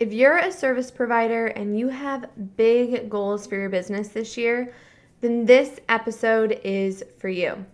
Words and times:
If 0.00 0.12
you're 0.12 0.36
a 0.36 0.52
service 0.52 0.92
provider 0.92 1.48
and 1.48 1.76
you 1.76 1.88
have 1.88 2.30
big 2.56 3.10
goals 3.10 3.48
for 3.48 3.56
your 3.56 3.68
business 3.68 4.06
this 4.06 4.36
year, 4.36 4.72
then 5.20 5.44
this 5.44 5.80
episode 5.88 6.60
is 6.62 7.02
for 7.18 7.28
you. 7.28 7.66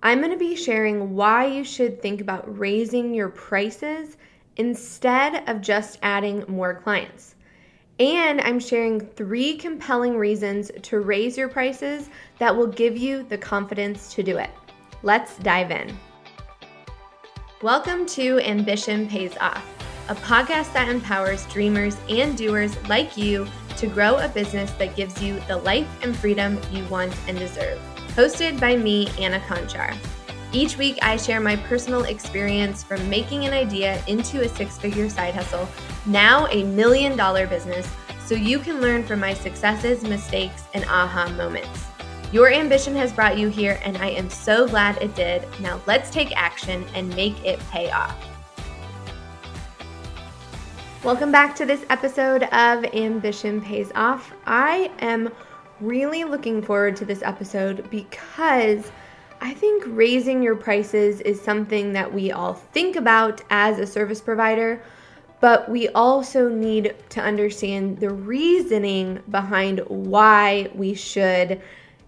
I'm 0.00 0.20
going 0.20 0.30
to 0.30 0.38
be 0.38 0.54
sharing 0.54 1.16
why 1.16 1.46
you 1.46 1.64
should 1.64 2.00
think 2.00 2.20
about 2.20 2.56
raising 2.56 3.12
your 3.12 3.28
prices 3.28 4.16
instead 4.56 5.48
of 5.48 5.60
just 5.60 5.98
adding 6.02 6.44
more 6.46 6.74
clients. 6.74 7.34
And 7.98 8.40
I'm 8.42 8.60
sharing 8.60 9.00
three 9.00 9.56
compelling 9.56 10.16
reasons 10.16 10.70
to 10.82 11.00
raise 11.00 11.36
your 11.36 11.48
prices 11.48 12.08
that 12.38 12.56
will 12.56 12.68
give 12.68 12.96
you 12.96 13.24
the 13.24 13.38
confidence 13.38 14.14
to 14.14 14.22
do 14.22 14.38
it. 14.38 14.50
Let's 15.02 15.36
dive 15.38 15.72
in. 15.72 15.98
Welcome 17.62 18.06
to 18.06 18.38
Ambition 18.42 19.08
Pays 19.08 19.36
Off 19.38 19.77
a 20.08 20.14
podcast 20.14 20.72
that 20.72 20.88
empowers 20.88 21.46
dreamers 21.46 21.96
and 22.08 22.36
doers 22.36 22.76
like 22.88 23.16
you 23.16 23.46
to 23.76 23.86
grow 23.86 24.16
a 24.16 24.28
business 24.28 24.70
that 24.72 24.96
gives 24.96 25.22
you 25.22 25.38
the 25.48 25.56
life 25.58 25.88
and 26.02 26.16
freedom 26.16 26.58
you 26.72 26.84
want 26.86 27.14
and 27.28 27.38
deserve. 27.38 27.78
Hosted 28.08 28.58
by 28.58 28.76
me, 28.76 29.08
Anna 29.18 29.38
Conchar. 29.40 29.96
Each 30.52 30.78
week, 30.78 30.98
I 31.02 31.18
share 31.18 31.40
my 31.40 31.56
personal 31.56 32.04
experience 32.04 32.82
from 32.82 33.08
making 33.10 33.44
an 33.44 33.52
idea 33.52 34.02
into 34.06 34.40
a 34.40 34.48
six 34.48 34.78
figure 34.78 35.10
side 35.10 35.34
hustle, 35.34 35.68
now 36.06 36.46
a 36.46 36.64
million 36.64 37.16
dollar 37.16 37.46
business, 37.46 37.86
so 38.24 38.34
you 38.34 38.58
can 38.58 38.80
learn 38.80 39.04
from 39.04 39.20
my 39.20 39.34
successes, 39.34 40.02
mistakes, 40.02 40.64
and 40.72 40.84
aha 40.86 41.28
moments. 41.36 41.84
Your 42.32 42.50
ambition 42.50 42.94
has 42.96 43.12
brought 43.12 43.38
you 43.38 43.48
here, 43.48 43.78
and 43.84 43.98
I 43.98 44.08
am 44.08 44.30
so 44.30 44.66
glad 44.66 45.00
it 45.02 45.14
did. 45.14 45.46
Now 45.60 45.80
let's 45.86 46.10
take 46.10 46.34
action 46.36 46.84
and 46.94 47.14
make 47.14 47.42
it 47.44 47.58
pay 47.70 47.90
off. 47.90 48.16
Welcome 51.04 51.30
back 51.30 51.54
to 51.54 51.64
this 51.64 51.86
episode 51.90 52.42
of 52.42 52.84
Ambition 52.86 53.60
Pays 53.60 53.92
Off. 53.94 54.34
I 54.46 54.90
am 54.98 55.32
really 55.80 56.24
looking 56.24 56.60
forward 56.60 56.96
to 56.96 57.04
this 57.04 57.22
episode 57.22 57.88
because 57.88 58.90
I 59.40 59.54
think 59.54 59.84
raising 59.86 60.42
your 60.42 60.56
prices 60.56 61.20
is 61.20 61.40
something 61.40 61.92
that 61.92 62.12
we 62.12 62.32
all 62.32 62.54
think 62.54 62.96
about 62.96 63.42
as 63.48 63.78
a 63.78 63.86
service 63.86 64.20
provider, 64.20 64.82
but 65.38 65.70
we 65.70 65.88
also 65.90 66.48
need 66.48 66.96
to 67.10 67.20
understand 67.20 67.98
the 67.98 68.10
reasoning 68.10 69.22
behind 69.30 69.78
why 69.86 70.68
we 70.74 70.94
should 70.94 71.62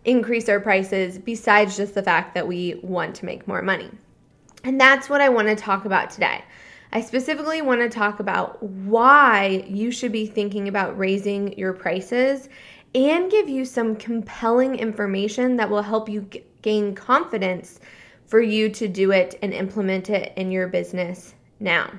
increase 0.04 0.48
our 0.48 0.58
prices 0.58 1.16
besides 1.16 1.76
just 1.76 1.94
the 1.94 2.02
fact 2.02 2.34
that 2.34 2.48
we 2.48 2.80
want 2.82 3.14
to 3.14 3.24
make 3.24 3.46
more 3.46 3.62
money. 3.62 3.92
And 4.64 4.80
that's 4.80 5.08
what 5.08 5.20
I 5.20 5.28
want 5.28 5.46
to 5.46 5.54
talk 5.54 5.84
about 5.84 6.10
today. 6.10 6.42
I 6.92 7.00
specifically 7.00 7.62
want 7.62 7.80
to 7.82 7.88
talk 7.88 8.18
about 8.18 8.62
why 8.62 9.64
you 9.68 9.92
should 9.92 10.10
be 10.10 10.26
thinking 10.26 10.66
about 10.66 10.98
raising 10.98 11.56
your 11.56 11.72
prices 11.72 12.48
and 12.94 13.30
give 13.30 13.48
you 13.48 13.64
some 13.64 13.94
compelling 13.94 14.74
information 14.74 15.56
that 15.56 15.70
will 15.70 15.82
help 15.82 16.08
you 16.08 16.22
g- 16.22 16.44
gain 16.62 16.94
confidence 16.94 17.78
for 18.26 18.40
you 18.40 18.68
to 18.70 18.88
do 18.88 19.12
it 19.12 19.38
and 19.42 19.54
implement 19.54 20.10
it 20.10 20.32
in 20.36 20.50
your 20.50 20.66
business 20.66 21.34
now. 21.60 21.92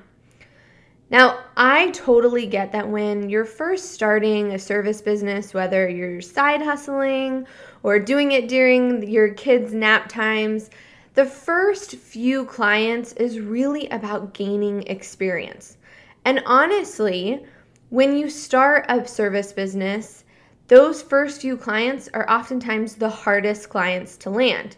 Now, 1.10 1.40
I 1.58 1.92
totally 1.92 2.46
get 2.46 2.72
that 2.72 2.88
when 2.88 3.30
you're 3.30 3.46
first 3.46 3.92
starting 3.92 4.54
a 4.54 4.60
service 4.60 5.02
business, 5.02 5.54
whether 5.54 5.90
you're 5.90 6.22
side 6.22 6.62
hustling 6.62 7.46
or 7.84 8.00
doing 8.00 8.32
it 8.32 8.48
during 8.48 9.08
your 9.10 9.34
kids' 9.34 9.74
nap 9.74 10.08
times, 10.08 10.70
the 11.14 11.26
first 11.26 11.96
few 11.96 12.46
clients 12.46 13.14
is 13.14 13.40
really 13.40 13.88
about 13.90 14.34
gaining 14.34 14.84
experience. 14.84 15.78
And 16.24 16.42
honestly, 16.46 17.46
when 17.90 18.16
you 18.16 18.30
start 18.30 18.86
a 18.88 19.06
service 19.06 19.52
business, 19.52 20.24
those 20.68 21.02
first 21.02 21.42
few 21.42 21.58
clients 21.58 22.08
are 22.14 22.30
oftentimes 22.30 22.96
the 22.96 23.10
hardest 23.10 23.68
clients 23.68 24.16
to 24.18 24.30
land. 24.30 24.78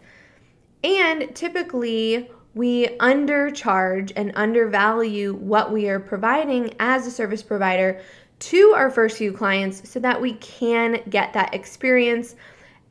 And 0.83 1.35
typically, 1.35 2.31
we 2.55 2.87
undercharge 2.97 4.11
and 4.15 4.31
undervalue 4.35 5.35
what 5.35 5.71
we 5.71 5.87
are 5.89 5.99
providing 5.99 6.73
as 6.79 7.05
a 7.05 7.11
service 7.11 7.43
provider 7.43 8.01
to 8.39 8.73
our 8.75 8.89
first 8.89 9.17
few 9.17 9.31
clients 9.31 9.87
so 9.87 9.99
that 9.99 10.19
we 10.19 10.33
can 10.33 11.01
get 11.09 11.33
that 11.33 11.53
experience 11.53 12.35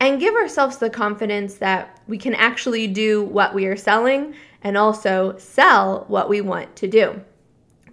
and 0.03 0.19
give 0.19 0.35
ourselves 0.35 0.77
the 0.77 0.89
confidence 0.89 1.55
that 1.55 2.01
we 2.07 2.17
can 2.17 2.33
actually 2.33 2.87
do 2.87 3.23
what 3.23 3.53
we 3.53 3.65
are 3.67 3.77
selling 3.77 4.35
and 4.61 4.77
also 4.77 5.37
sell 5.37 6.03
what 6.09 6.27
we 6.27 6.41
want 6.41 6.75
to 6.75 6.89
do. 6.89 7.21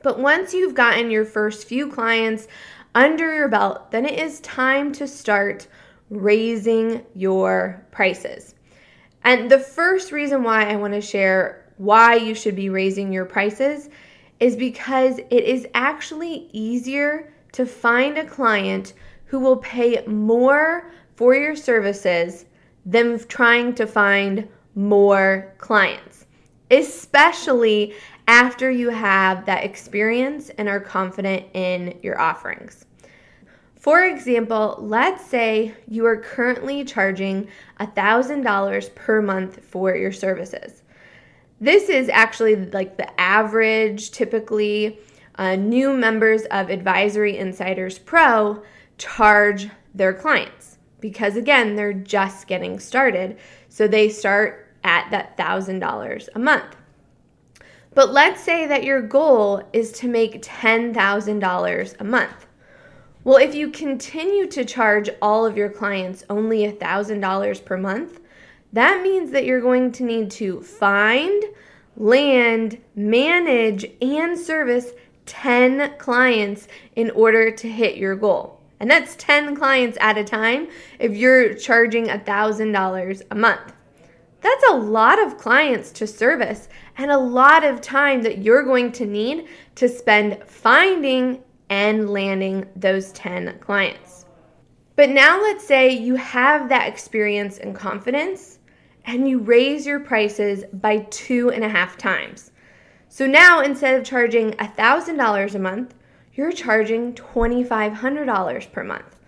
But 0.03 0.19
once 0.19 0.53
you've 0.53 0.75
gotten 0.75 1.13
your 1.13 1.25
first 1.25 1.69
few 1.69 1.87
clients 1.87 2.49
under 2.97 3.33
your 3.33 3.49
belt, 3.49 3.93
then 3.93 4.05
it 4.05 4.19
is 4.19 4.41
time 4.41 4.91
to 4.95 5.07
start 5.07 5.69
raising 6.09 7.07
your 7.15 7.87
prices. 7.93 8.57
And 9.23 9.49
the 9.49 9.61
first 9.61 10.11
reason 10.11 10.43
why 10.43 10.65
I 10.65 10.75
want 10.77 10.95
to 10.95 11.01
share 11.01 11.73
why 11.77 12.17
you 12.17 12.35
should 12.35 12.57
be 12.57 12.71
raising 12.71 13.13
your 13.13 13.25
prices 13.25 13.89
is 14.41 14.57
because 14.57 15.19
it 15.19 15.45
is 15.45 15.65
actually 15.75 16.49
easier 16.53 17.33
to 17.53 17.67
find 17.67 18.19
a 18.19 18.25
client 18.25 18.95
who 19.27 19.39
will 19.39 19.59
pay 19.59 20.05
more 20.07 20.91
for 21.21 21.35
your 21.35 21.55
services 21.55 22.47
than 22.87 23.19
trying 23.29 23.75
to 23.75 23.87
find 23.87 24.49
more 24.75 25.53
clients, 25.59 26.25
especially 26.71 27.93
after 28.27 28.71
you 28.71 28.89
have 28.89 29.45
that 29.45 29.63
experience 29.63 30.49
and 30.57 30.67
are 30.67 30.81
confident 30.81 31.45
in 31.53 31.99
your 32.03 32.19
offerings. 32.19 32.87
For 33.77 34.07
example, 34.07 34.77
let's 34.79 35.23
say 35.23 35.75
you 35.87 36.07
are 36.07 36.17
currently 36.17 36.87
charging 36.87 37.49
$1,000 37.81 38.95
per 38.95 39.21
month 39.21 39.63
for 39.63 39.95
your 39.95 40.13
services. 40.13 40.83
This 41.61 41.91
is 41.91 42.09
actually 42.09 42.57
like 42.57 42.97
the 42.97 43.21
average, 43.21 44.11
typically, 44.11 44.99
uh, 45.35 45.57
new 45.57 45.93
members 45.93 46.45
of 46.45 46.71
Advisory 46.71 47.37
Insiders 47.37 47.99
Pro 47.99 48.63
charge 48.97 49.69
their 49.95 50.15
clients 50.15 50.79
because 51.01 51.37
again, 51.37 51.77
they're 51.77 51.93
just 51.93 52.47
getting 52.47 52.79
started. 52.79 53.39
So 53.69 53.89
they 53.89 54.09
start 54.09 54.69
at 54.85 55.11
that 55.11 55.37
$1,000 55.37 56.29
a 56.35 56.39
month. 56.39 56.77
But 57.95 58.13
let's 58.13 58.43
say 58.43 58.67
that 58.67 58.85
your 58.85 59.03
goal 59.03 59.63
is 59.73 59.93
to 59.93 60.09
make 60.09 60.43
$10,000 60.43 62.01
a 62.01 62.05
month. 62.05 62.47
Well, 63.25 63.37
if 63.37 63.55
you 63.55 63.71
continue 63.71 64.47
to 64.47 64.65
charge 64.65 65.11
all 65.21 65.45
of 65.45 65.57
your 65.57 65.69
clients 65.69 66.25
only 66.31 66.61
$1,000 66.61 67.65
per 67.65 67.77
month, 67.77 68.21
that 68.73 69.03
means 69.03 69.33
that 69.33 69.45
you're 69.45 69.61
going 69.61 69.93
to 69.93 70.05
need 70.05 70.31
to 70.33 70.63
find, 70.63 71.43
land, 71.97 72.79
manage, 72.95 73.85
and 74.01 74.39
service 74.39 74.93
10 75.27 75.99
clients 75.99 76.69
in 76.97 77.11
order 77.11 77.51
to 77.51 77.69
hit 77.69 77.97
your 77.97 78.17
goal. 78.17 78.60
And 78.81 78.91
that's 78.91 79.15
10 79.17 79.55
clients 79.55 79.99
at 80.01 80.19
a 80.19 80.25
time 80.25 80.69
if 80.99 81.15
you're 81.15 81.55
charging 81.55 82.07
$1,000 82.07 83.23
a 83.31 83.35
month. 83.35 83.73
That's 84.41 84.65
a 84.71 84.77
lot 84.77 85.23
of 85.23 85.37
clients 85.37 85.93
to 85.93 86.07
service 86.07 86.69
and 86.97 87.11
a 87.11 87.19
lot 87.19 87.63
of 87.63 87.83
time 87.83 88.23
that 88.23 88.39
you're 88.39 88.63
going 88.63 88.91
to 88.93 89.07
need 89.07 89.49
to 89.75 89.89
spend 89.89 90.43
finding 90.47 91.43
and 91.69 92.11
landing 92.11 92.67
those 92.75 93.13
10 93.13 93.59
clients. 93.61 94.25
But 94.97 95.11
now 95.11 95.41
let's 95.41 95.67
say 95.67 95.91
you 95.91 96.17
have 96.17 96.69
that 96.69 96.89
experience 96.89 97.59
and 97.59 97.75
confidence 97.75 98.59
and 99.05 99.29
you 99.29 99.39
raise 99.39 99.87
your 99.87 100.01
prices 100.01 100.65
by 100.73 100.99
two 101.11 101.51
and 101.51 101.65
a 101.65 101.69
half 101.69 101.97
times. 101.97 102.51
So 103.09 103.27
now 103.27 103.61
instead 103.61 103.99
of 103.99 104.05
charging 104.05 104.53
$1,000 104.53 105.55
a 105.55 105.59
month, 105.59 105.95
you're 106.41 106.53
charging 106.53 107.13
$2,500 107.13 108.73
per 108.73 108.83
month. 108.83 109.19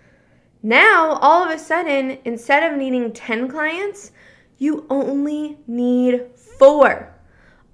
Now, 0.63 1.19
all 1.21 1.43
of 1.43 1.51
a 1.51 1.59
sudden, 1.59 2.17
instead 2.25 2.63
of 2.63 2.75
needing 2.75 3.13
10 3.13 3.49
clients, 3.49 4.11
you 4.57 4.87
only 4.89 5.59
need 5.67 6.31
four. 6.57 7.13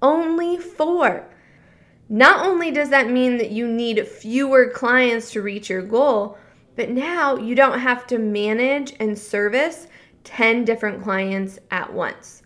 Only 0.02 0.58
four. 0.58 1.26
Not 2.10 2.44
only 2.44 2.70
does 2.70 2.90
that 2.90 3.08
mean 3.08 3.38
that 3.38 3.50
you 3.50 3.66
need 3.66 4.06
fewer 4.06 4.68
clients 4.68 5.30
to 5.30 5.40
reach 5.40 5.70
your 5.70 5.80
goal, 5.80 6.36
but 6.76 6.90
now 6.90 7.36
you 7.36 7.54
don't 7.54 7.78
have 7.78 8.06
to 8.08 8.18
manage 8.18 8.92
and 9.00 9.18
service 9.18 9.86
10 10.24 10.66
different 10.66 11.02
clients 11.02 11.58
at 11.70 11.90
once. 11.90 12.42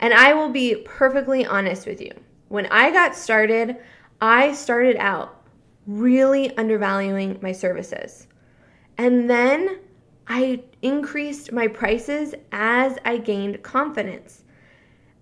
And 0.00 0.14
I 0.14 0.32
will 0.32 0.48
be 0.48 0.76
perfectly 0.86 1.44
honest 1.44 1.86
with 1.86 2.00
you. 2.00 2.12
When 2.48 2.64
I 2.68 2.90
got 2.90 3.14
started, 3.14 3.76
I 4.22 4.54
started 4.54 4.96
out 4.96 5.43
really 5.86 6.56
undervaluing 6.56 7.38
my 7.42 7.52
services. 7.52 8.26
And 8.98 9.28
then 9.28 9.80
I 10.28 10.62
increased 10.82 11.52
my 11.52 11.68
prices 11.68 12.34
as 12.52 12.96
I 13.04 13.18
gained 13.18 13.62
confidence. 13.62 14.44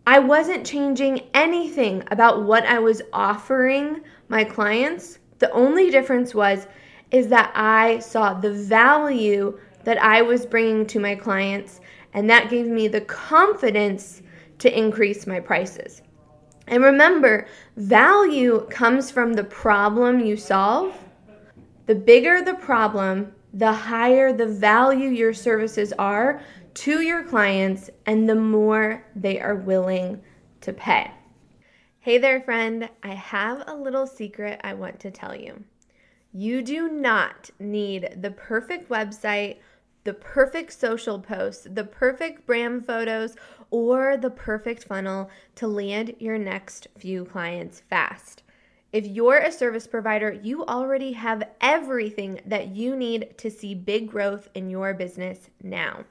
I 0.07 0.19
wasn't 0.19 0.67
changing 0.67 1.29
anything 1.33 2.05
about 2.11 2.43
what 2.45 2.65
I 2.67 2.79
was 2.79 3.03
offering 3.13 4.01
my 4.29 4.45
clients 4.45 5.19
The 5.43 5.51
only 5.51 5.91
difference 5.91 6.37
was 6.37 6.69
is 7.11 7.27
that 7.29 7.51
I 7.57 7.99
saw 7.99 8.33
the 8.33 8.53
value 8.53 9.59
that 9.83 10.01
I 10.01 10.23
was 10.23 10.47
bringing 10.47 10.87
to 10.87 11.01
my 11.01 11.17
clients 11.17 11.81
and 12.15 12.31
that 12.31 12.49
gave 12.49 12.67
me 12.67 12.87
the 12.87 13.01
confidence 13.01 14.23
to 14.61 14.79
increase 14.79 15.27
my 15.27 15.41
prices. 15.41 16.03
And 16.67 16.83
remember, 16.83 17.47
value 17.77 18.67
comes 18.71 19.11
from 19.11 19.33
the 19.33 19.45
problem 19.45 20.21
you 20.21 20.37
solve. 20.37 20.97
The 21.87 21.95
bigger 21.95 22.43
the 22.43 22.55
problem, 22.55 23.33
the 23.53 23.73
higher 23.73 24.33
the 24.33 24.47
value 24.47 25.09
your 25.09 25.35
services 25.35 25.93
are 25.99 26.41
to 26.75 27.03
your 27.03 27.25
clients 27.25 27.91
and 28.07 28.29
the 28.29 28.35
more 28.35 29.05
they 29.15 29.41
are 29.41 29.57
willing 29.57 30.23
to 30.63 30.73
pay. 30.73 31.11
Hey 32.01 32.19
there, 32.19 32.41
friend. 32.41 32.89
I 33.03 33.15
have 33.15 33.65
a 33.67 33.75
little 33.75 34.07
secret 34.07 34.61
I 34.65 34.75
want 34.75 35.01
to 35.01 35.11
tell 35.11 35.37
you. 35.37 35.65
You 36.33 36.63
do 36.63 36.89
not 36.89 37.51
need 37.59 38.17
the 38.21 38.31
perfect 38.31 38.89
website, 38.89 39.59
the 40.05 40.15
perfect 40.15 40.73
social 40.73 41.19
posts, 41.19 41.67
the 41.71 41.85
perfect 41.85 42.47
brand 42.47 42.87
photos, 42.87 43.37
or 43.73 44.17
the 44.17 44.31
perfect 44.31 44.85
funnel 44.85 45.29
to 45.57 45.67
land 45.67 46.15
your 46.21 46.39
next 46.39 46.87
few 46.97 47.25
clients 47.25 47.81
fast. 47.81 48.45
If 48.93 49.07
you're 49.07 49.39
a 49.39 49.51
service 49.51 49.87
provider, 49.87 50.31
you 50.31 50.65
already 50.67 51.13
have 51.13 51.49
everything 51.61 52.41
that 52.47 52.69
you 52.69 52.95
need 52.95 53.37
to 53.39 53.51
see 53.51 53.75
big 53.75 54.11
growth 54.11 54.51
in 54.55 54.69
your 54.69 54.93
business 54.93 55.49
now. 55.63 56.05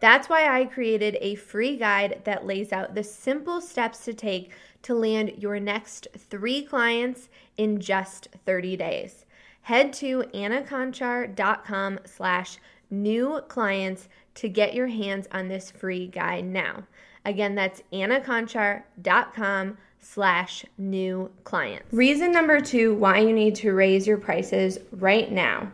That's 0.00 0.28
why 0.28 0.48
I 0.48 0.64
created 0.64 1.18
a 1.20 1.34
free 1.34 1.76
guide 1.76 2.22
that 2.24 2.46
lays 2.46 2.72
out 2.72 2.94
the 2.94 3.04
simple 3.04 3.60
steps 3.60 4.04
to 4.06 4.14
take 4.14 4.50
to 4.82 4.94
land 4.94 5.32
your 5.38 5.60
next 5.60 6.08
three 6.16 6.62
clients 6.62 7.28
in 7.56 7.80
just 7.80 8.28
30 8.46 8.76
days. 8.76 9.26
Head 9.62 9.92
to 9.94 10.22
annaconchar.com 10.32 11.98
slash 12.04 12.58
new 12.90 13.40
clients 13.48 14.08
to 14.34 14.48
get 14.48 14.74
your 14.74 14.86
hands 14.86 15.26
on 15.32 15.48
this 15.48 15.70
free 15.70 16.06
guide 16.06 16.44
now. 16.44 16.84
Again, 17.24 17.54
that's 17.54 17.82
annaconchar.com 17.92 19.78
slash 20.00 20.64
new 20.78 21.30
clients. 21.44 21.92
Reason 21.92 22.30
number 22.30 22.60
two 22.60 22.94
why 22.94 23.18
you 23.18 23.32
need 23.32 23.54
to 23.56 23.72
raise 23.72 24.06
your 24.06 24.18
prices 24.18 24.78
right 24.92 25.30
now 25.32 25.70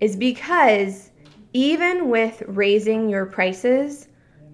is 0.00 0.16
because 0.16 1.10
even 1.52 2.10
with 2.10 2.42
raising 2.46 3.08
your 3.08 3.24
prices, 3.24 4.08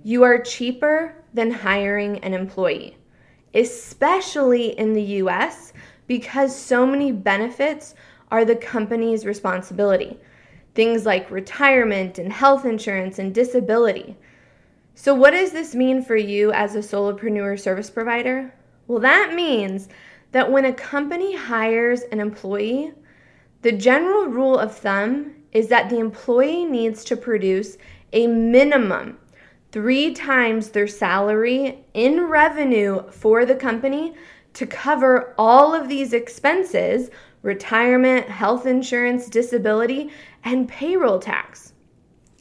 you 0.04 0.22
are 0.22 0.38
cheaper 0.38 1.14
than 1.34 1.50
hiring 1.50 2.18
an 2.18 2.34
employee, 2.34 2.96
especially 3.54 4.78
in 4.78 4.92
the 4.92 5.02
US 5.02 5.72
because 6.06 6.54
so 6.54 6.86
many 6.86 7.10
benefits 7.10 7.94
are 8.30 8.44
the 8.44 8.56
company's 8.56 9.26
responsibility. 9.26 10.18
Things 10.74 11.04
like 11.04 11.30
retirement 11.30 12.18
and 12.18 12.32
health 12.32 12.64
insurance 12.64 13.18
and 13.18 13.34
disability. 13.34 14.16
So, 14.94 15.14
what 15.14 15.32
does 15.32 15.52
this 15.52 15.74
mean 15.74 16.02
for 16.02 16.16
you 16.16 16.52
as 16.52 16.74
a 16.74 16.78
solopreneur 16.78 17.58
service 17.58 17.90
provider? 17.90 18.54
Well, 18.86 19.00
that 19.00 19.34
means 19.34 19.88
that 20.32 20.50
when 20.50 20.64
a 20.64 20.72
company 20.72 21.36
hires 21.36 22.02
an 22.02 22.20
employee, 22.20 22.92
the 23.62 23.72
general 23.72 24.26
rule 24.26 24.58
of 24.58 24.76
thumb 24.76 25.34
is 25.52 25.68
that 25.68 25.88
the 25.88 25.98
employee 25.98 26.64
needs 26.64 27.04
to 27.04 27.16
produce 27.16 27.76
a 28.12 28.26
minimum 28.26 29.18
three 29.70 30.12
times 30.12 30.70
their 30.70 30.86
salary 30.86 31.84
in 31.94 32.24
revenue 32.24 33.02
for 33.10 33.46
the 33.46 33.54
company 33.54 34.14
to 34.54 34.66
cover 34.66 35.34
all 35.38 35.74
of 35.74 35.88
these 35.88 36.12
expenses 36.12 37.10
retirement, 37.42 38.28
health 38.28 38.66
insurance, 38.66 39.28
disability, 39.28 40.10
and 40.44 40.68
payroll 40.68 41.18
tax. 41.18 41.72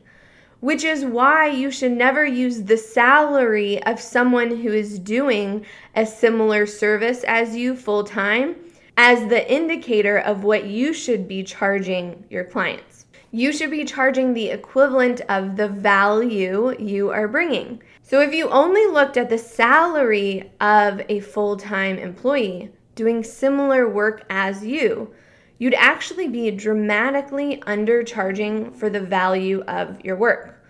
Which 0.61 0.85
is 0.85 1.05
why 1.05 1.49
you 1.49 1.71
should 1.71 1.93
never 1.93 2.25
use 2.25 2.63
the 2.63 2.79
salary 2.79 3.83
of 3.85 4.01
someone 4.01 4.57
who 4.57 4.73
is 4.73 4.99
doing 4.99 5.67
a 5.95 6.07
similar 6.07 6.67
service 6.67 7.25
as 7.25 7.55
you 7.55 7.77
full 7.77 8.05
time 8.05 8.57
as 8.97 9.29
the 9.29 9.53
indicator 9.53 10.19
of 10.19 10.45
what 10.45 10.65
you 10.65 10.93
should 10.93 11.29
be 11.29 11.43
charging 11.43 12.25
your 12.31 12.45
clients. 12.45 13.05
You 13.31 13.53
should 13.53 13.71
be 13.71 13.85
charging 13.85 14.35
the 14.35 14.51
equivalent 14.51 15.21
of 15.29 15.57
the 15.57 15.69
value 15.69 16.75
you 16.79 17.11
are 17.11 17.29
bringing. 17.29 17.83
So 18.03 18.21
if 18.21 18.33
you 18.33 18.49
only 18.51 18.87
looked 18.87 19.17
at 19.17 19.29
the 19.29 19.39
salary 19.39 20.53
of 20.61 21.03
a 21.09 21.21
full 21.21 21.57
time 21.57 21.99
employee 21.99 22.71
doing 22.95 23.25
similar 23.25 23.89
work 23.89 24.25
as 24.31 24.65
you, 24.65 25.13
you'd 25.59 25.75
actually 25.75 26.29
be 26.29 26.51
dramatically 26.51 27.63
undercharging 27.67 28.75
for 28.75 28.89
the 28.89 29.01
value 29.01 29.63
of 29.63 30.03
your 30.05 30.17
work. 30.17 30.65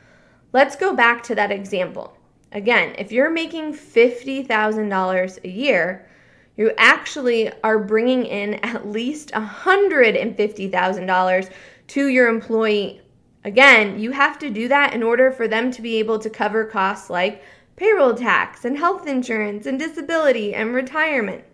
Let's 0.52 0.76
go 0.76 0.94
back 0.94 1.22
to 1.24 1.34
that 1.34 1.52
example. 1.52 2.16
Again, 2.52 2.94
if 2.96 3.12
you're 3.12 3.30
making 3.30 3.74
$50,000 3.74 5.44
a 5.44 5.48
year, 5.48 6.08
you 6.56 6.72
actually 6.78 7.52
are 7.62 7.78
bringing 7.78 8.24
in 8.24 8.54
at 8.54 8.88
least 8.88 9.30
$150,000 9.32 11.50
to 11.88 12.08
your 12.08 12.28
employee. 12.28 13.00
Again, 13.44 13.98
you 13.98 14.10
have 14.12 14.38
to 14.40 14.50
do 14.50 14.68
that 14.68 14.92
in 14.92 15.02
order 15.02 15.30
for 15.30 15.46
them 15.46 15.70
to 15.70 15.82
be 15.82 15.96
able 15.96 16.18
to 16.18 16.30
cover 16.30 16.64
costs 16.64 17.08
like 17.08 17.42
payroll 17.76 18.14
tax 18.14 18.64
and 18.64 18.76
health 18.76 19.06
insurance 19.06 19.66
and 19.66 19.78
disability 19.78 20.54
and 20.54 20.74
retirement. 20.74 21.44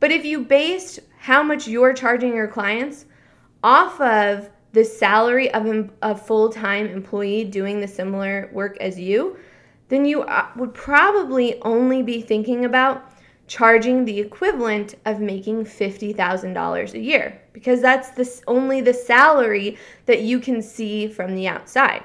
But 0.00 0.12
if 0.12 0.24
you 0.24 0.44
based 0.44 1.00
how 1.18 1.42
much 1.42 1.66
you're 1.66 1.92
charging 1.92 2.34
your 2.34 2.48
clients 2.48 3.06
off 3.62 4.00
of 4.00 4.50
the 4.72 4.84
salary 4.84 5.52
of 5.54 5.90
a 6.02 6.14
full 6.14 6.50
time 6.50 6.86
employee 6.86 7.44
doing 7.44 7.80
the 7.80 7.88
similar 7.88 8.50
work 8.52 8.76
as 8.80 8.98
you, 8.98 9.36
then 9.88 10.04
you 10.04 10.22
uh, 10.22 10.48
would 10.56 10.74
probably 10.74 11.60
only 11.62 12.02
be 12.02 12.20
thinking 12.20 12.64
about 12.64 13.10
charging 13.46 14.04
the 14.04 14.18
equivalent 14.18 14.94
of 15.04 15.20
making 15.20 15.64
$50,000 15.64 16.94
a 16.94 16.98
year 16.98 17.40
because 17.52 17.80
that's 17.80 18.10
the, 18.10 18.42
only 18.46 18.80
the 18.80 18.94
salary 18.94 19.76
that 20.06 20.22
you 20.22 20.40
can 20.40 20.62
see 20.62 21.06
from 21.08 21.34
the 21.34 21.46
outside. 21.46 22.02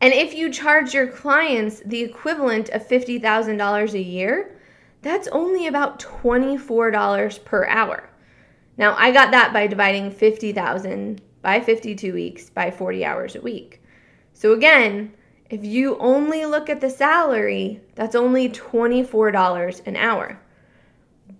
And 0.00 0.12
if 0.12 0.34
you 0.34 0.50
charge 0.50 0.94
your 0.94 1.08
clients 1.08 1.80
the 1.84 2.02
equivalent 2.02 2.68
of 2.70 2.86
$50,000 2.86 3.92
a 3.92 4.02
year, 4.02 4.60
that's 5.02 5.28
only 5.28 5.66
about 5.66 6.00
$24 6.00 7.44
per 7.44 7.66
hour. 7.66 8.08
Now, 8.76 8.94
I 8.96 9.10
got 9.10 9.32
that 9.32 9.52
by 9.52 9.66
dividing 9.66 10.10
50,000 10.10 11.20
by 11.42 11.60
52 11.60 12.12
weeks 12.12 12.50
by 12.50 12.70
40 12.70 13.04
hours 13.04 13.34
a 13.36 13.40
week. 13.40 13.82
So 14.32 14.52
again, 14.52 15.12
if 15.50 15.64
you 15.64 15.96
only 15.98 16.44
look 16.44 16.68
at 16.68 16.80
the 16.80 16.90
salary, 16.90 17.80
that's 17.94 18.14
only 18.14 18.50
$24 18.50 19.86
an 19.86 19.96
hour. 19.96 20.38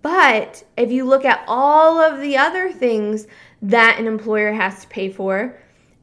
But 0.01 0.63
if 0.77 0.91
you 0.91 1.05
look 1.05 1.25
at 1.25 1.43
all 1.47 1.99
of 1.99 2.19
the 2.19 2.37
other 2.37 2.71
things 2.71 3.27
that 3.61 3.99
an 3.99 4.07
employer 4.07 4.53
has 4.53 4.81
to 4.81 4.87
pay 4.87 5.09
for 5.09 5.59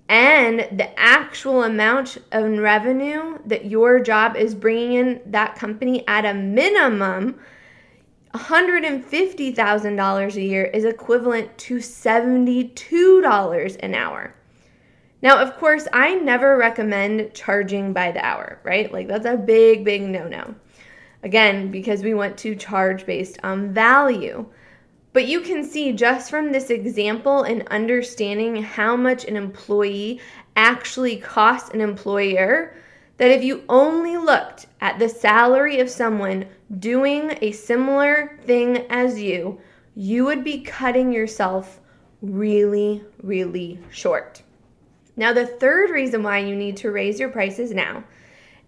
and 0.08 0.60
the 0.78 0.96
actual 0.98 1.64
amount 1.64 2.18
of 2.30 2.58
revenue 2.58 3.38
that 3.46 3.66
your 3.66 3.98
job 3.98 4.36
is 4.36 4.54
bringing 4.54 4.92
in 4.92 5.20
that 5.26 5.56
company 5.56 6.06
at 6.06 6.24
a 6.24 6.34
minimum, 6.34 7.40
$150,000 8.34 10.36
a 10.36 10.42
year 10.42 10.64
is 10.66 10.84
equivalent 10.84 11.58
to 11.58 11.78
$72 11.78 13.76
an 13.80 13.94
hour. 13.94 14.35
Now, 15.22 15.38
of 15.38 15.56
course, 15.56 15.88
I 15.92 16.14
never 16.14 16.56
recommend 16.56 17.32
charging 17.34 17.92
by 17.92 18.12
the 18.12 18.24
hour, 18.24 18.60
right? 18.62 18.92
Like, 18.92 19.08
that's 19.08 19.26
a 19.26 19.36
big, 19.36 19.84
big 19.84 20.02
no 20.02 20.28
no. 20.28 20.54
Again, 21.22 21.70
because 21.70 22.02
we 22.02 22.14
want 22.14 22.36
to 22.38 22.54
charge 22.54 23.06
based 23.06 23.38
on 23.42 23.72
value. 23.72 24.46
But 25.12 25.26
you 25.26 25.40
can 25.40 25.64
see 25.64 25.92
just 25.92 26.28
from 26.28 26.52
this 26.52 26.68
example 26.68 27.42
and 27.42 27.66
understanding 27.68 28.62
how 28.62 28.96
much 28.96 29.24
an 29.24 29.36
employee 29.36 30.20
actually 30.56 31.16
costs 31.16 31.70
an 31.70 31.80
employer 31.80 32.76
that 33.16 33.30
if 33.30 33.42
you 33.42 33.64
only 33.68 34.18
looked 34.18 34.66
at 34.82 34.98
the 34.98 35.08
salary 35.08 35.80
of 35.80 35.88
someone 35.88 36.44
doing 36.78 37.38
a 37.40 37.52
similar 37.52 38.38
thing 38.44 38.84
as 38.90 39.18
you, 39.18 39.58
you 39.94 40.26
would 40.26 40.44
be 40.44 40.60
cutting 40.60 41.12
yourself 41.12 41.80
really, 42.20 43.02
really 43.22 43.78
short. 43.90 44.42
Now, 45.16 45.32
the 45.32 45.46
third 45.46 45.90
reason 45.90 46.22
why 46.22 46.38
you 46.38 46.54
need 46.54 46.76
to 46.78 46.90
raise 46.90 47.18
your 47.18 47.30
prices 47.30 47.72
now 47.72 48.04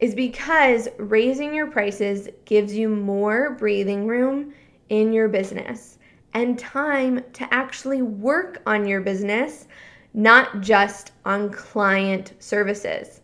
is 0.01 0.15
because 0.15 0.89
raising 0.99 1.55
your 1.55 1.67
prices 1.67 2.29
gives 2.45 2.75
you 2.75 2.89
more 2.89 3.51
breathing 3.59 4.07
room 4.07 4.55
in 4.89 5.13
your 5.13 5.29
business 5.29 5.99
and 6.35 6.59
time 6.59 7.23
to 7.35 7.53
actually 7.53 8.03
work 8.03 8.63
on 8.67 8.87
your 8.87 9.01
business, 9.01 9.67
not 10.15 10.61
just 10.61 11.13
on 11.25 11.51
client 11.51 12.33
services. 12.39 13.21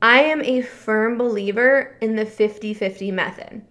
I 0.00 0.22
am 0.22 0.42
a 0.42 0.62
firm 0.62 1.18
believer 1.18 1.96
in 2.00 2.16
the 2.16 2.24
50 2.24 2.72
50 2.72 3.10
method 3.12 3.62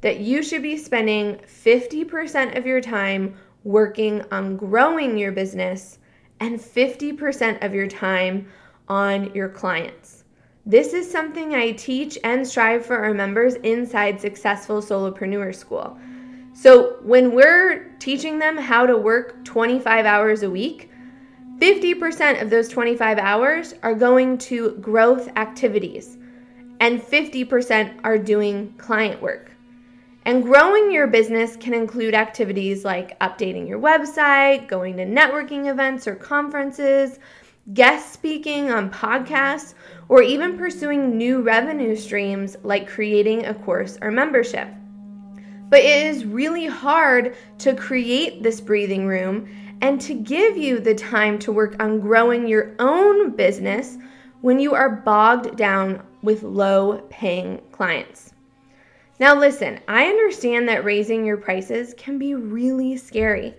that 0.00 0.18
you 0.20 0.42
should 0.42 0.62
be 0.62 0.76
spending 0.76 1.36
50% 1.36 2.56
of 2.56 2.66
your 2.66 2.80
time 2.80 3.36
working 3.64 4.24
on 4.32 4.56
growing 4.56 5.18
your 5.18 5.30
business 5.30 5.98
and 6.40 6.58
50% 6.58 7.64
of 7.64 7.74
your 7.74 7.86
time 7.86 8.48
on 8.88 9.32
your 9.34 9.48
clients. 9.48 10.24
This 10.66 10.92
is 10.92 11.10
something 11.10 11.54
I 11.54 11.72
teach 11.72 12.18
and 12.24 12.46
strive 12.46 12.84
for 12.84 12.96
our 12.96 13.14
members 13.14 13.54
inside 13.56 14.20
Successful 14.20 14.82
Solopreneur 14.82 15.54
School. 15.54 15.98
So, 16.52 16.98
when 17.02 17.34
we're 17.34 17.94
teaching 17.98 18.38
them 18.38 18.56
how 18.56 18.84
to 18.84 18.96
work 18.96 19.44
25 19.44 20.04
hours 20.04 20.42
a 20.42 20.50
week, 20.50 20.90
50% 21.58 22.42
of 22.42 22.50
those 22.50 22.68
25 22.68 23.18
hours 23.18 23.74
are 23.82 23.94
going 23.94 24.38
to 24.38 24.72
growth 24.76 25.28
activities, 25.36 26.18
and 26.80 27.00
50% 27.00 28.00
are 28.02 28.18
doing 28.18 28.74
client 28.78 29.22
work. 29.22 29.49
And 30.30 30.44
growing 30.44 30.92
your 30.92 31.08
business 31.08 31.56
can 31.56 31.74
include 31.74 32.14
activities 32.14 32.84
like 32.84 33.18
updating 33.18 33.66
your 33.66 33.80
website, 33.80 34.68
going 34.68 34.96
to 34.98 35.04
networking 35.04 35.68
events 35.68 36.06
or 36.06 36.14
conferences, 36.14 37.18
guest 37.74 38.12
speaking 38.12 38.70
on 38.70 38.92
podcasts, 38.92 39.74
or 40.08 40.22
even 40.22 40.56
pursuing 40.56 41.18
new 41.18 41.42
revenue 41.42 41.96
streams 41.96 42.56
like 42.62 42.86
creating 42.86 43.46
a 43.46 43.54
course 43.54 43.98
or 44.02 44.12
membership. 44.12 44.68
But 45.68 45.80
it 45.80 46.06
is 46.06 46.24
really 46.24 46.66
hard 46.66 47.34
to 47.58 47.74
create 47.74 48.40
this 48.44 48.60
breathing 48.60 49.08
room 49.08 49.48
and 49.80 50.00
to 50.02 50.14
give 50.14 50.56
you 50.56 50.78
the 50.78 50.94
time 50.94 51.40
to 51.40 51.50
work 51.50 51.74
on 51.82 51.98
growing 51.98 52.46
your 52.46 52.76
own 52.78 53.34
business 53.34 53.98
when 54.42 54.60
you 54.60 54.74
are 54.74 54.90
bogged 54.90 55.56
down 55.56 56.06
with 56.22 56.44
low 56.44 56.98
paying 57.10 57.60
clients. 57.72 58.32
Now, 59.20 59.38
listen, 59.38 59.80
I 59.86 60.06
understand 60.06 60.66
that 60.70 60.82
raising 60.82 61.26
your 61.26 61.36
prices 61.36 61.94
can 61.98 62.18
be 62.18 62.34
really 62.34 62.96
scary, 62.96 63.54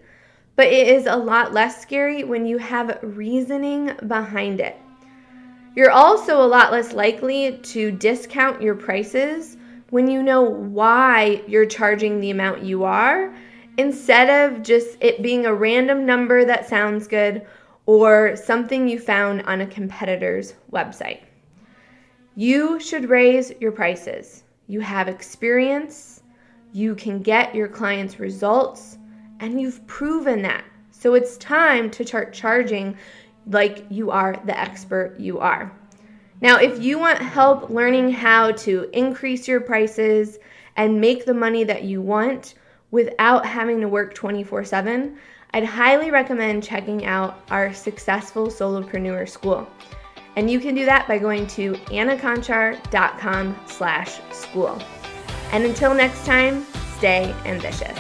but 0.56 0.66
it 0.66 0.88
is 0.88 1.06
a 1.06 1.16
lot 1.16 1.54
less 1.54 1.80
scary 1.80 2.24
when 2.24 2.48
you 2.48 2.58
have 2.58 2.98
reasoning 3.04 3.92
behind 4.08 4.60
it. 4.60 4.76
You're 5.76 5.92
also 5.92 6.42
a 6.42 6.48
lot 6.48 6.72
less 6.72 6.94
likely 6.94 7.60
to 7.60 7.92
discount 7.92 8.60
your 8.60 8.74
prices 8.74 9.58
when 9.92 10.10
you 10.10 10.24
know 10.24 10.42
why 10.42 11.44
you're 11.48 11.68
charging 11.68 12.20
the 12.20 12.32
amount 12.32 12.64
you 12.64 12.84
are 12.84 13.32
instead 13.78 14.52
of 14.52 14.64
just 14.64 14.98
it 15.00 15.22
being 15.22 15.46
a 15.46 15.54
random 15.54 16.08
number 16.08 16.44
that 16.44 16.68
sounds 16.68 17.08
good 17.08 17.46
or 17.86 18.36
something 18.36 18.88
you 18.88 19.00
found 19.00 19.44
on 19.44 19.62
a 19.62 19.68
competitor's 19.68 20.56
website. 20.72 21.20
You 22.36 22.80
should 22.80 23.12
raise 23.12 23.54
your 23.60 23.72
prices 23.72 24.44
you 24.72 24.80
have 24.80 25.10
experience, 25.10 26.24
you 26.72 26.96
can 26.96 27.22
get 27.22 27.54
your 27.54 27.68
clients 27.68 28.22
results, 28.22 28.98
and 29.42 29.60
you've 29.60 29.86
proven 29.86 30.42
that. 30.44 30.64
So 30.92 31.14
it's 31.14 31.36
time 31.36 31.92
to 31.92 32.08
start 32.08 32.32
charging 32.32 32.98
like 33.48 33.86
you 33.90 34.12
are 34.12 34.42
the 34.46 34.58
expert 34.58 35.20
you 35.20 35.40
are. 35.40 35.78
Now, 36.40 36.56
if 36.56 36.82
you 36.82 36.98
want 36.98 37.20
help 37.20 37.70
learning 37.70 38.12
how 38.12 38.54
to 38.64 38.90
increase 38.94 39.46
your 39.46 39.60
prices 39.60 40.40
and 40.78 41.02
make 41.02 41.26
the 41.26 41.34
money 41.34 41.66
that 41.66 41.84
you 41.84 42.02
want 42.02 42.54
without 42.92 43.46
having 43.46 43.82
to 43.82 43.90
work 43.90 44.14
24 44.14 44.64
7, 44.64 45.18
I'd 45.54 45.66
highly 45.66 46.12
recommend 46.12 46.64
checking 46.64 47.06
out 47.06 47.42
our 47.52 47.74
Successful 47.74 48.48
Solopreneur 48.48 49.28
School. 49.28 49.68
And 50.36 50.50
you 50.50 50.60
can 50.60 50.76
do 50.76 50.86
that 50.86 51.08
by 51.08 51.18
going 51.18 51.48
to 51.48 51.74
annaconchar.com 51.74 53.60
slash 53.66 54.20
school. 54.32 54.82
And 55.52 55.66
until 55.66 55.94
next 55.94 56.26
time, 56.26 56.66
stay 56.98 57.34
ambitious. 57.46 57.98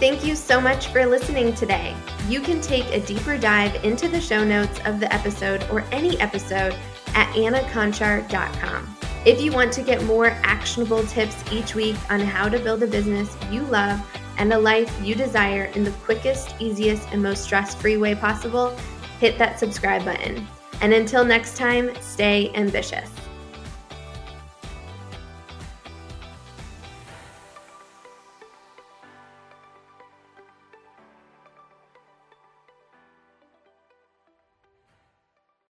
Thank 0.00 0.24
you 0.24 0.36
so 0.36 0.60
much 0.60 0.88
for 0.88 1.04
listening 1.06 1.54
today. 1.54 1.94
You 2.28 2.40
can 2.40 2.60
take 2.60 2.86
a 2.92 3.00
deeper 3.00 3.36
dive 3.36 3.84
into 3.84 4.08
the 4.08 4.20
show 4.20 4.44
notes 4.44 4.78
of 4.84 5.00
the 5.00 5.12
episode 5.12 5.64
or 5.70 5.84
any 5.90 6.18
episode 6.20 6.74
at 7.14 7.28
annaconchar.com. 7.34 8.96
If 9.26 9.40
you 9.42 9.52
want 9.52 9.72
to 9.72 9.82
get 9.82 10.04
more 10.04 10.26
actionable 10.42 11.02
tips 11.04 11.36
each 11.52 11.74
week 11.74 11.96
on 12.10 12.20
how 12.20 12.48
to 12.48 12.58
build 12.58 12.82
a 12.82 12.86
business 12.86 13.36
you 13.50 13.62
love 13.62 14.00
and 14.38 14.52
a 14.52 14.58
life 14.58 14.94
you 15.02 15.16
desire 15.16 15.64
in 15.74 15.82
the 15.82 15.90
quickest, 15.90 16.54
easiest, 16.60 17.08
and 17.10 17.22
most 17.22 17.42
stress 17.42 17.74
free 17.74 17.96
way 17.96 18.14
possible, 18.14 18.76
hit 19.18 19.36
that 19.38 19.58
subscribe 19.58 20.04
button. 20.04 20.46
And 20.80 20.92
until 20.92 21.24
next 21.24 21.56
time, 21.56 21.90
stay 22.00 22.50
ambitious. 22.54 23.10